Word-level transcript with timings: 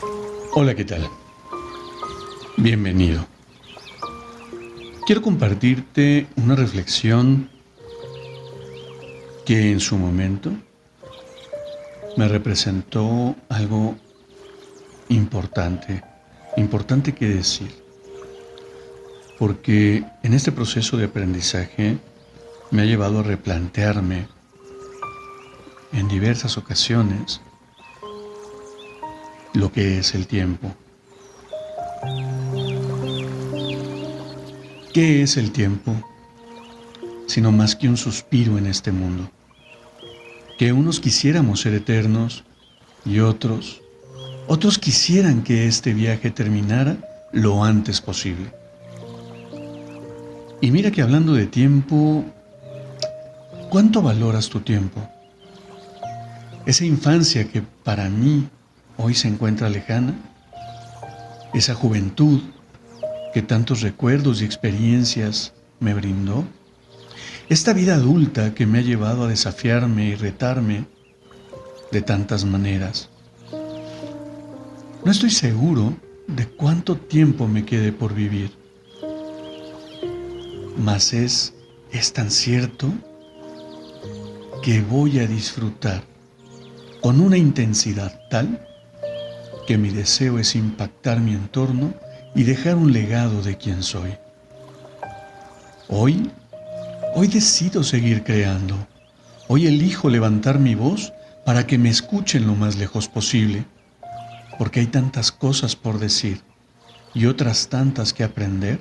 Hola, 0.00 0.74
¿qué 0.74 0.84
tal? 0.84 1.08
Bienvenido. 2.56 3.26
Quiero 5.06 5.22
compartirte 5.22 6.26
una 6.36 6.54
reflexión 6.54 7.50
que 9.44 9.72
en 9.72 9.80
su 9.80 9.96
momento 9.96 10.52
me 12.16 12.28
representó 12.28 13.34
algo 13.48 13.96
importante, 15.08 16.02
importante 16.56 17.14
que 17.14 17.28
decir. 17.28 17.74
Porque 19.38 20.04
en 20.22 20.34
este 20.34 20.52
proceso 20.52 20.96
de 20.96 21.06
aprendizaje 21.06 21.98
me 22.70 22.82
ha 22.82 22.84
llevado 22.84 23.20
a 23.20 23.22
replantearme 23.24 24.28
en 25.92 26.08
diversas 26.08 26.58
ocasiones 26.58 27.40
lo 29.58 29.72
que 29.72 29.98
es 29.98 30.14
el 30.14 30.28
tiempo. 30.28 30.72
¿Qué 34.94 35.22
es 35.22 35.36
el 35.36 35.50
tiempo? 35.50 35.96
Sino 37.26 37.50
más 37.50 37.74
que 37.74 37.88
un 37.88 37.96
suspiro 37.96 38.56
en 38.56 38.66
este 38.66 38.92
mundo. 38.92 39.28
Que 40.58 40.72
unos 40.72 41.00
quisiéramos 41.00 41.60
ser 41.60 41.74
eternos 41.74 42.44
y 43.04 43.18
otros, 43.18 43.82
otros 44.46 44.78
quisieran 44.78 45.42
que 45.42 45.66
este 45.66 45.92
viaje 45.92 46.30
terminara 46.30 46.96
lo 47.32 47.64
antes 47.64 48.00
posible. 48.00 48.52
Y 50.60 50.70
mira 50.70 50.92
que 50.92 51.02
hablando 51.02 51.34
de 51.34 51.46
tiempo, 51.46 52.24
¿cuánto 53.70 54.02
valoras 54.02 54.48
tu 54.48 54.60
tiempo? 54.60 55.00
Esa 56.64 56.84
infancia 56.84 57.48
que 57.48 57.62
para 57.82 58.08
mí 58.08 58.48
hoy 58.98 59.14
se 59.14 59.28
encuentra 59.28 59.70
lejana, 59.70 60.14
esa 61.54 61.74
juventud 61.74 62.42
que 63.32 63.42
tantos 63.42 63.80
recuerdos 63.80 64.42
y 64.42 64.44
experiencias 64.44 65.54
me 65.80 65.94
brindó, 65.94 66.44
esta 67.48 67.72
vida 67.72 67.94
adulta 67.94 68.54
que 68.54 68.66
me 68.66 68.80
ha 68.80 68.82
llevado 68.82 69.24
a 69.24 69.28
desafiarme 69.28 70.08
y 70.08 70.14
retarme 70.16 70.84
de 71.90 72.02
tantas 72.02 72.44
maneras. 72.44 73.08
No 75.04 75.10
estoy 75.10 75.30
seguro 75.30 75.96
de 76.26 76.46
cuánto 76.46 76.96
tiempo 76.96 77.46
me 77.46 77.64
quede 77.64 77.92
por 77.92 78.14
vivir, 78.14 78.50
mas 80.76 81.14
es, 81.14 81.54
es 81.92 82.12
tan 82.12 82.30
cierto 82.30 82.92
que 84.62 84.82
voy 84.82 85.20
a 85.20 85.26
disfrutar 85.26 86.02
con 87.00 87.20
una 87.20 87.38
intensidad 87.38 88.20
tal 88.28 88.66
que 89.68 89.76
mi 89.76 89.90
deseo 89.90 90.38
es 90.38 90.54
impactar 90.54 91.20
mi 91.20 91.32
entorno 91.32 91.92
y 92.34 92.44
dejar 92.44 92.76
un 92.76 92.90
legado 92.90 93.42
de 93.42 93.58
quien 93.58 93.82
soy. 93.82 94.14
Hoy, 95.88 96.30
hoy 97.14 97.26
decido 97.26 97.84
seguir 97.84 98.24
creando. 98.24 98.74
Hoy 99.46 99.66
elijo 99.66 100.08
levantar 100.08 100.58
mi 100.58 100.74
voz 100.74 101.12
para 101.44 101.66
que 101.66 101.76
me 101.76 101.90
escuchen 101.90 102.46
lo 102.46 102.54
más 102.54 102.76
lejos 102.76 103.08
posible, 103.08 103.66
porque 104.56 104.80
hay 104.80 104.86
tantas 104.86 105.30
cosas 105.30 105.76
por 105.76 105.98
decir 105.98 106.40
y 107.12 107.26
otras 107.26 107.68
tantas 107.68 108.14
que 108.14 108.24
aprender 108.24 108.80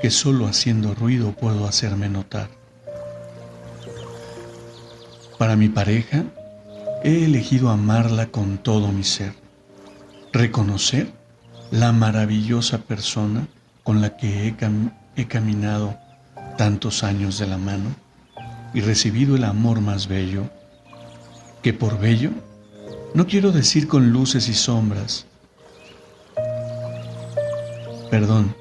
que 0.00 0.10
solo 0.10 0.48
haciendo 0.48 0.96
ruido 0.96 1.30
puedo 1.30 1.64
hacerme 1.64 2.08
notar. 2.08 2.48
Para 5.38 5.54
mi 5.54 5.68
pareja, 5.68 6.24
he 7.04 7.24
elegido 7.24 7.70
amarla 7.70 8.26
con 8.26 8.58
todo 8.58 8.88
mi 8.88 9.04
ser 9.04 9.40
reconocer 10.32 11.12
la 11.70 11.92
maravillosa 11.92 12.78
persona 12.78 13.46
con 13.84 14.00
la 14.00 14.16
que 14.16 14.48
he, 14.48 15.26
caminado 15.26 15.98
tantos 16.56 17.04
años 17.04 17.38
de 17.38 17.46
la 17.46 17.58
mano 17.58 17.94
y 18.72 18.80
recibido 18.80 19.36
el 19.36 19.44
amor 19.44 19.80
más 19.80 20.08
bello, 20.08 20.48
que 21.62 21.72
por 21.72 21.98
bello 21.98 22.30
no 23.14 23.26
quiero 23.26 23.52
decir 23.52 23.88
con 23.88 24.10
luces 24.10 24.48
y 24.48 24.54
sombras, 24.54 25.26
perdón, 28.10 28.54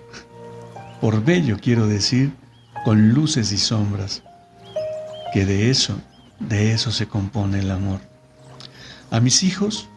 por 1.00 1.24
bello 1.24 1.58
quiero 1.62 1.88
decir 1.88 2.34
con 2.84 3.10
luces 3.10 3.52
y 3.52 3.58
sombras, 3.58 4.24
que 5.34 5.46
de 5.46 5.70
eso, 5.70 6.00
de 6.40 6.74
eso 6.74 6.92
se 6.92 7.08
compone 7.08 7.60
el 7.60 7.72
amor. 7.72 8.02
A 9.10 9.20
mis 9.20 9.44
hijos 9.44 9.88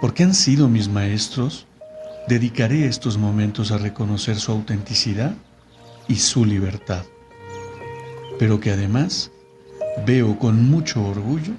porque 0.00 0.22
han 0.22 0.34
sido 0.34 0.68
mis 0.68 0.88
maestros, 0.88 1.66
dedicaré 2.28 2.86
estos 2.86 3.16
momentos 3.16 3.70
a 3.70 3.78
reconocer 3.78 4.36
su 4.36 4.52
autenticidad 4.52 5.34
y 6.08 6.16
su 6.16 6.44
libertad, 6.44 7.04
pero 8.38 8.60
que 8.60 8.70
además 8.72 9.30
veo 10.04 10.38
con 10.38 10.68
mucho 10.68 11.02
orgullo 11.04 11.54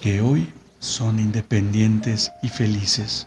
que 0.00 0.20
hoy 0.20 0.52
son 0.78 1.18
independientes 1.18 2.30
y 2.42 2.48
felices, 2.48 3.26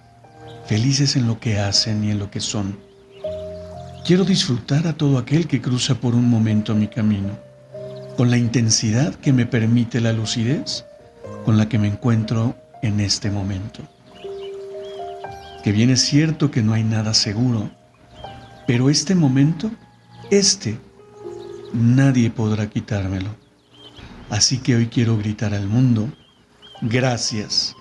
felices 0.65 1.15
en 1.15 1.27
lo 1.27 1.39
que 1.39 1.59
hacen 1.59 2.03
y 2.03 2.11
en 2.11 2.19
lo 2.19 2.31
que 2.31 2.39
son. 2.39 2.79
Quiero 4.05 4.23
disfrutar 4.23 4.87
a 4.87 4.93
todo 4.93 5.17
aquel 5.17 5.47
que 5.47 5.61
cruza 5.61 5.95
por 5.95 6.15
un 6.15 6.29
momento 6.29 6.73
mi 6.73 6.87
camino, 6.87 7.37
con 8.15 8.29
la 8.29 8.37
intensidad 8.37 9.13
que 9.15 9.33
me 9.33 9.45
permite 9.45 9.99
la 9.99 10.13
lucidez 10.13 10.85
con 11.45 11.57
la 11.57 11.67
que 11.67 11.79
me 11.79 11.87
encuentro 11.87 12.55
en 12.81 12.99
este 12.99 13.29
momento 13.31 13.83
que 15.63 15.71
bien 15.71 15.89
es 15.89 16.01
cierto 16.01 16.51
que 16.51 16.61
no 16.61 16.73
hay 16.73 16.83
nada 16.83 17.13
seguro, 17.13 17.69
pero 18.67 18.89
este 18.89 19.15
momento, 19.15 19.71
este, 20.31 20.79
nadie 21.73 22.29
podrá 22.29 22.69
quitármelo. 22.69 23.35
Así 24.29 24.59
que 24.59 24.75
hoy 24.75 24.87
quiero 24.87 25.17
gritar 25.17 25.53
al 25.53 25.67
mundo, 25.67 26.07
gracias 26.81 27.75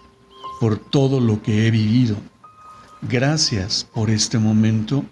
por 0.61 0.79
todo 0.79 1.21
lo 1.21 1.43
que 1.43 1.67
he 1.67 1.71
vivido, 1.71 2.17
gracias 3.03 3.87
por 3.95 4.11
este 4.11 4.39
momento 4.39 5.05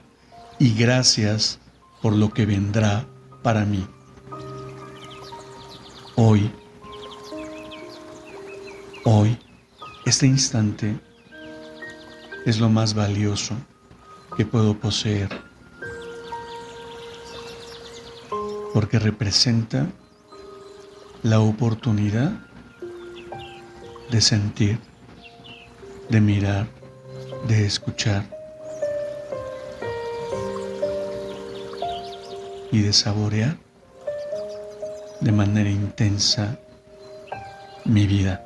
y 0.59 0.75
gracias 0.75 1.60
por 2.03 2.15
lo 2.15 2.32
que 2.32 2.47
vendrá 2.47 3.06
para 3.43 3.65
mí. 3.65 3.87
Hoy, 6.16 6.50
hoy, 9.05 9.38
este 10.06 10.26
instante, 10.26 10.99
es 12.46 12.60
lo 12.60 12.68
más 12.68 12.94
valioso 12.94 13.54
que 14.36 14.46
puedo 14.46 14.78
poseer, 14.78 15.28
porque 18.72 19.00
representa 19.00 19.88
la 21.25 21.40
oportunidad 21.40 22.31
de 24.12 24.20
sentir, 24.20 24.78
de 26.08 26.20
mirar, 26.20 26.69
de 27.48 27.66
escuchar 27.66 28.25
y 32.70 32.81
de 32.81 32.92
saborear 32.92 33.56
de 35.20 35.32
manera 35.32 35.69
intensa 35.69 36.56
mi 37.84 38.06
vida. 38.06 38.45